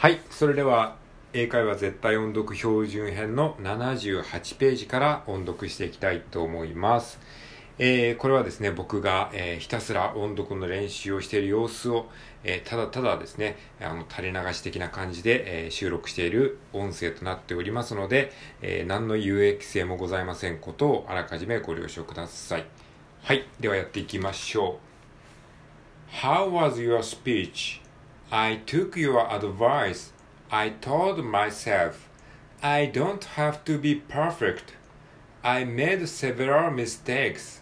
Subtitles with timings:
[0.00, 0.96] はいそれでは
[1.34, 7.20] 英会話絶対音読標準編の78ページから音読していきたいと思います、
[7.78, 12.06] えーこれはですね僕が、えーひたすら音読の練習をしている様子を、
[12.44, 18.32] えーただただですねあの垂れ流し的な感じで、え収録している音声となっておりますので、
[18.62, 22.64] え何の有益性もございませんことをあらかじめご了承ください。
[23.22, 24.78] はいではやっていきましょ
[26.10, 26.16] う。
[26.24, 27.89] How was your speech?
[28.32, 30.12] I took your advice.
[30.52, 32.08] I told myself,
[32.62, 34.74] I don't have to be perfect.
[35.42, 37.60] I made several mistakes.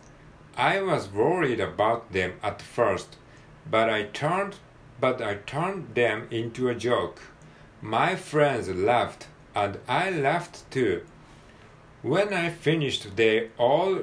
[0.57, 3.17] I was worried about them at first,
[3.71, 4.57] but I turned
[5.01, 7.21] but I turned them into a joke.
[7.81, 11.03] My friends laughed and I laughed too.
[12.03, 14.01] When I finished they all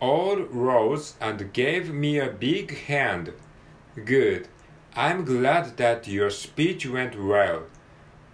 [0.00, 3.32] all rose and gave me a big hand.
[4.04, 4.48] Good.
[4.95, 7.63] I'm glad that your speech went well.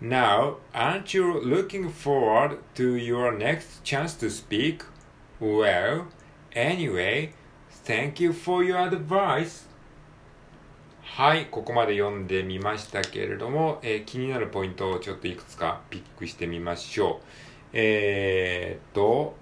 [0.01, 4.83] Now, aren't you looking forward to your next chance to speak?
[5.39, 6.07] Well,
[6.53, 7.33] anyway,
[7.69, 9.65] thank you for your advice.
[11.01, 17.25] はい、ここまで読んでみましたけれども、えー気になるポイントをちょっといくつかピックしてみましょう。
[17.71, 19.37] えーっと、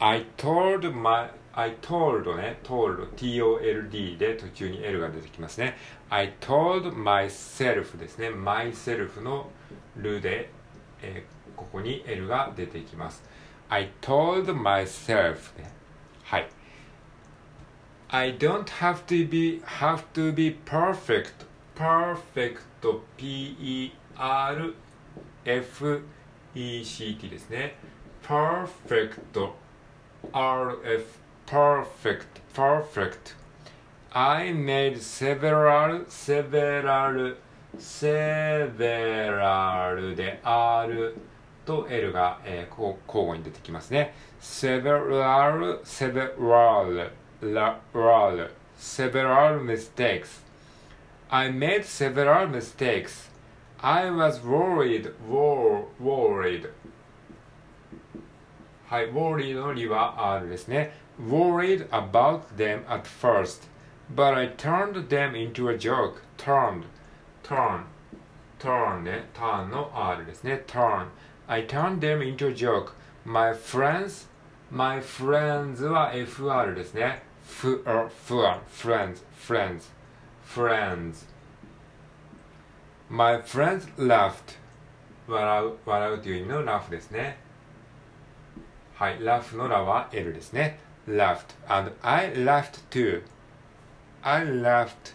[0.00, 5.75] I told my, I told ね、told, t-o-l-d で途中に L が出てきますね。
[6.07, 8.29] I told myself ですね。
[8.29, 9.49] myself の
[9.95, 10.51] ルで、
[11.01, 13.23] えーここに L が出てきます。
[13.67, 15.71] I told myself ね。
[16.23, 16.47] はい。
[18.09, 22.61] I don't have to be have to be perfect perfect
[23.17, 24.75] P E R
[25.43, 26.03] F
[26.53, 27.75] E C T ですね
[28.23, 29.49] perfect
[30.31, 33.33] r-f-e-c-t perfect perfect
[34.13, 37.35] I made several several
[37.77, 38.95] several
[40.15, 41.15] で R
[41.65, 47.09] と L が、えーこう交互に出てきますね several several
[47.41, 50.41] la- ral several mistakes
[51.29, 53.29] I made several mistakes
[53.79, 56.69] I was worried wor- worried
[58.89, 61.06] はい、worried のりは R ですね。
[61.18, 63.66] worried about them at first,
[64.08, 66.22] but I turned them into a joke.
[66.42, 66.84] turned,
[67.44, 67.84] turn,
[68.58, 70.64] turn ね、turn の R ですね。
[70.66, 71.06] turn.
[71.46, 72.94] I turned them into a joke.
[73.24, 74.26] My friends,
[74.70, 77.22] my friends は FR ですね。
[77.44, 79.90] f, r, f, r, friends, friends,
[80.44, 81.26] friends.
[83.08, 84.58] My friends laughed.
[85.28, 87.38] 笑う、笑うという意味の laugh ですね。
[88.94, 90.80] はい、laugh のらは L ですね。
[91.06, 93.22] laughed and I laughed too.
[94.22, 95.14] I laughed,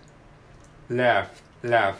[0.89, 1.95] laugh, laugh.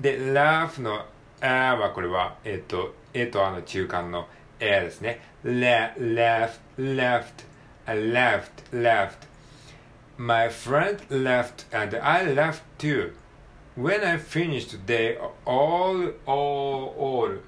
[0.00, 1.06] で、laugh の
[1.40, 4.28] a はこれは、えっ、と、えとあの中間の
[4.60, 5.20] a ですね。
[5.44, 7.44] la, laughed, laughed,
[7.86, 9.28] I laughed, laughed.
[10.16, 13.12] My friend laughed and I laughed too.
[13.76, 17.38] When I finished, they all, all, all,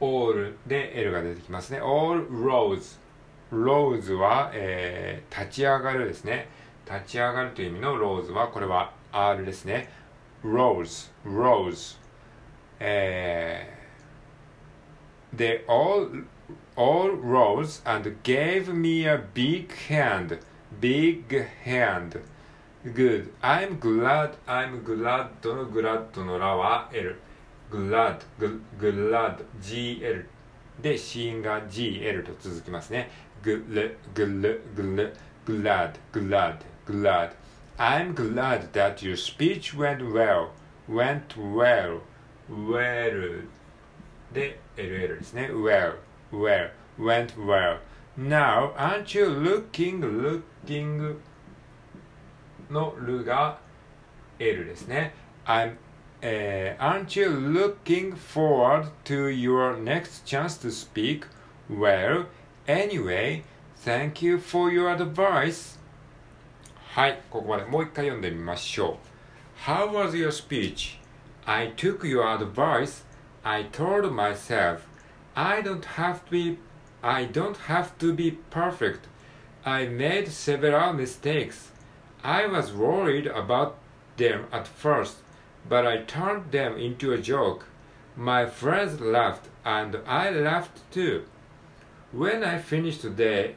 [0.00, 1.80] all で L が出てきますね。
[1.80, 2.98] all rose.
[3.51, 6.47] Rose は、えー立ち上がるですね。
[6.85, 9.89] 立ち上がるという意味の rose は、これは R ですね。
[10.43, 11.97] rose, rose.
[12.79, 13.81] えー
[15.33, 16.25] they all,
[16.75, 20.39] all rose and gave me a big hand.
[20.79, 21.25] Big
[21.63, 22.19] hand.
[22.83, 23.31] Good.
[23.41, 27.15] I'm glad, I'm glad の glad のらは L。
[27.71, 30.25] glad, gl- glad, gl
[30.81, 33.09] で子音が gl と続きますね。
[33.42, 35.12] gl, gl, gl,
[35.44, 37.30] glad, glad, glad.
[37.78, 40.50] I'm glad that your speech went well,
[40.88, 42.00] went well,
[42.48, 43.42] well
[44.32, 45.50] で ll ですね。
[45.52, 45.96] well,
[46.32, 47.78] well, went well.
[48.16, 51.16] Now, aren't you looking, looking
[52.70, 53.58] のるが
[54.38, 55.12] L ですね。
[55.46, 55.76] I'm,
[56.22, 61.26] えー aren't you looking forward to your next chance to speak?
[61.68, 62.26] Well,
[62.66, 63.42] anyway,
[63.84, 65.78] thank you for your advice.
[66.94, 69.70] はい、ここまでもう一回読んでみましょう。
[69.70, 70.98] How was your speech?
[71.44, 73.04] I took your advice.
[73.42, 74.80] I told myself,
[75.34, 76.58] I don't have to be
[77.02, 79.06] I don't have to be perfect.
[79.64, 81.70] I made several mistakes.
[82.24, 83.76] I was worried about
[84.16, 85.18] them at first,
[85.68, 87.66] but I turned them into a joke.
[88.16, 91.24] My friends laughed and I laughed too.
[92.12, 93.56] When I finished they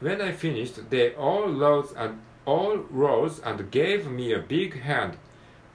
[0.00, 5.16] when I finished they all rose and all rose and gave me a big hand.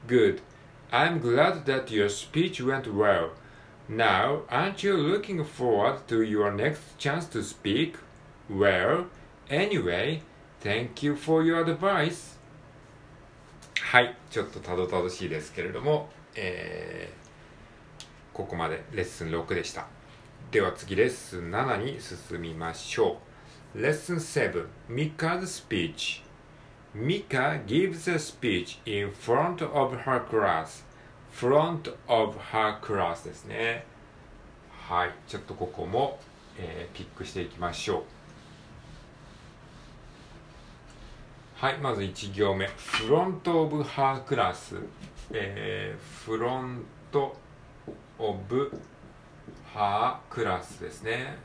[0.07, 0.41] Good.
[0.91, 3.31] I'm glad that your speech went well.
[3.87, 7.97] Now, aren't you looking forward to your next chance to speak?
[8.49, 9.07] Well,
[9.49, 10.21] anyway,
[10.61, 12.37] thank you for your advice.
[13.81, 19.87] はい、ちょっとたどたどしいですけれども、えー、ここまでレッスン6でした。
[20.50, 23.34] では次レッスン7に進みましょう。
[23.74, 26.22] レッスン7 Mika's speech
[26.94, 30.84] Mika gives a speech in front of her class
[31.32, 33.84] front of her class ですね
[34.86, 36.20] はいちょっとここも、
[36.56, 38.02] えー、ピックしていきましょう
[41.56, 44.80] はいまず1行目 front of her class
[45.32, 47.34] えー、フロント
[49.72, 51.36] ハークラスですね。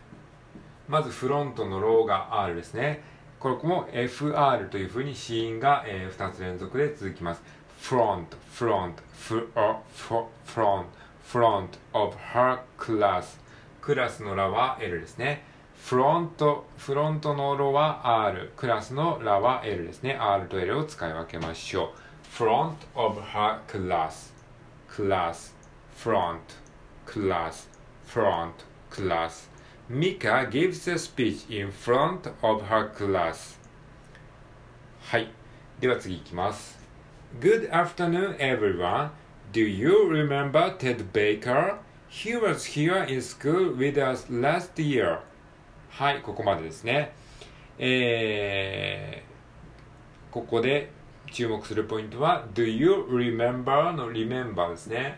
[0.88, 3.02] まずフロントのローが R ですね。
[3.40, 7.42] これも FR というふうにシーンが、えー、2つ連続で続きます。
[7.80, 9.76] フロント、フロント、フロン
[10.08, 10.90] ト、フロント、
[11.24, 13.40] フロント、オブ・ハーク・ラス。
[13.82, 15.44] クラスのラは L ですね。
[15.78, 18.52] フロント、フロントのロは R。
[18.58, 20.18] クラスのラは L ですね。
[20.20, 22.36] R と L を使い分けましょう。
[22.36, 24.34] フロント、オブ・ハーク・ラス。
[24.88, 25.56] クラス、
[25.98, 26.56] フロント、
[27.06, 27.79] クラス。
[28.12, 29.50] Front class
[29.92, 33.58] Mika gives a speech in front of her class.
[35.02, 35.32] はい。
[35.80, 36.78] では次いきます。
[37.40, 39.10] Good afternoon, everyone.
[39.52, 41.78] Do you remember Ted Baker?
[42.08, 45.22] He was here in school with us last year.
[45.90, 47.12] はい、ここまでですね。
[47.80, 50.92] えー、ここで
[51.32, 55.18] 注目するポイントは Do you remember の remember ですね。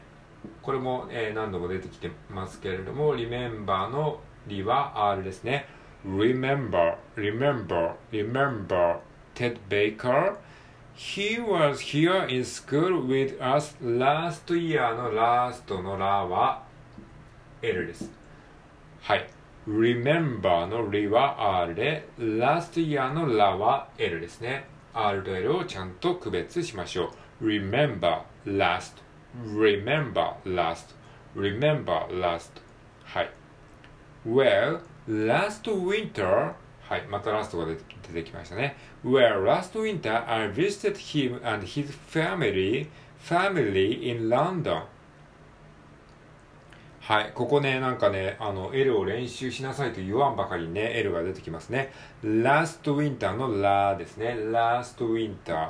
[0.61, 5.65] これも、えー、何度も出てきてますけれども、remember のりは R ですね。
[6.05, 8.97] Remember, remember, remember
[9.35, 10.37] Ted Baker.
[10.95, 16.63] He was here in school with us last year の last のらは
[17.61, 18.11] L です。
[19.01, 19.29] はい。
[19.67, 24.65] Remember のりは R で、last year のらは L ですね。
[24.93, 27.45] R と L をちゃんと区別しましょう。
[27.45, 29.01] Remember, last,
[29.35, 30.95] remember, last,
[31.35, 32.61] remember, last.
[33.03, 33.31] はい。
[34.25, 36.53] Well, last winter
[36.91, 38.75] はい、またラストが出てきましたね。
[39.05, 44.83] Well, last winter I visited him and his family, family in London.
[46.99, 51.93] はい、ここね、なんかね、あの、L を練習しなさいと言わんばかりにね、L が出てきますね。
[52.23, 54.35] last winter のラですね。
[54.35, 55.69] last winter.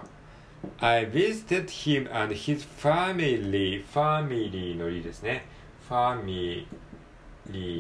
[0.80, 3.84] I visited him and his family.
[3.86, 5.46] family のりですね。
[5.90, 6.66] family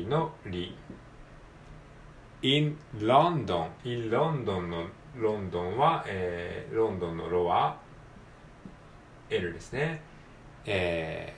[0.07, 0.75] のり。
[2.41, 3.69] in London。
[3.83, 7.77] in London のロンドンは、えー、ロンドンのロは
[9.29, 10.01] L ですね。
[10.65, 11.33] え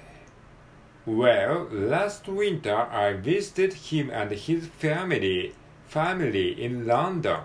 [1.08, 5.54] ー、well, last winter I visited him and his family,
[5.90, 7.42] family in London.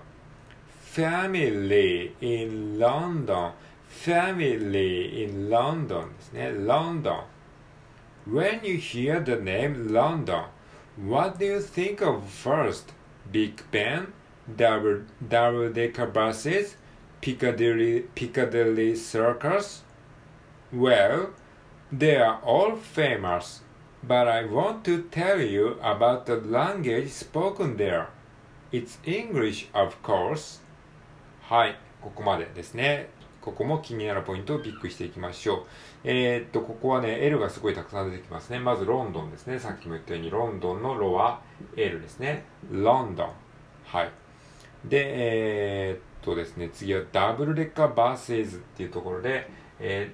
[0.98, 3.52] family in London
[3.87, 7.23] family in London ですね London
[8.27, 10.45] When you hear the name London
[10.95, 12.93] What do you think of first?
[13.31, 14.13] Big Ben,
[14.55, 16.75] double double decker buses,
[17.19, 19.81] Piccadilly Piccadilly Circus?
[20.71, 21.31] Well,
[21.91, 23.61] they are all famous,
[24.03, 28.09] but I want to tell you about the language spoken there.
[28.71, 30.61] It's English, of course.
[31.41, 33.09] はい、ここまでですね。
[33.48, 35.66] ここも気になるポイントをピックしていきましょう。
[36.04, 38.58] えー、っと、ここはね、L がすごいたくさん出てきますね。
[38.58, 39.58] まずロンドンですね。
[39.58, 41.40] さっきも言ったように、ロンドンのロは
[41.74, 42.44] L ですね。
[42.70, 43.30] ロンドン。
[43.86, 44.10] はい。
[44.84, 49.48] で、えー、っとですね、次はダブルレッカーバーセーズっていうところで、
[49.80, 50.12] え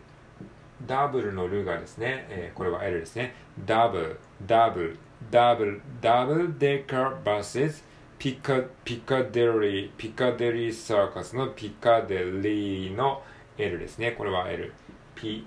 [0.85, 3.35] ー、ダブルのルがですね、えー、これは L ですね。
[3.67, 4.99] ダブル、ダブル、
[5.33, 7.83] ダブル、ダブルデッカーバーセーズ、
[8.25, 13.23] ピカピカデリー、ピカデリーサーカスのピカデリーの
[13.59, 14.13] L ですね。
[14.13, 14.73] これは L。
[15.15, 15.47] ピ、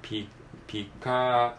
[0.00, 0.28] ピ、
[0.64, 1.56] ピカ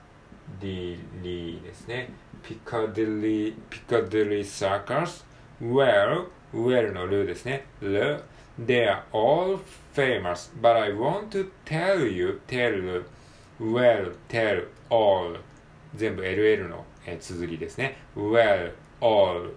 [0.62, 2.13] デリーですね。
[2.42, 5.25] ピカデリー、ピカデリーサーカス。
[5.62, 7.65] Well, well のルですね。
[7.82, 8.24] ル。
[8.58, 9.60] They are all
[9.94, 13.03] famous, but I want to tell you, tell,
[13.60, 15.42] well, tell, all
[15.98, 17.98] 全部 LL の、えー、綴りですね。
[18.15, 19.51] Well, all,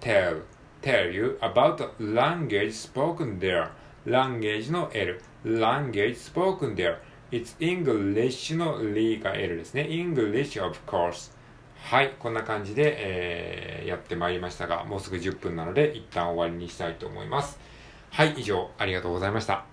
[0.00, 0.42] tell,
[0.82, 3.70] tell you about the language spoken there.
[4.08, 6.98] language の L, language spoken there.
[7.30, 9.82] It's English の L が L ですね。
[9.82, 11.32] English of course.
[11.76, 17.58] はい、こんな感じで、えー、やってまいりましたが、もうすぐ10分なので、一旦終わりにしたいと思います。
[18.10, 19.67] はい、以上、ありがとうございました。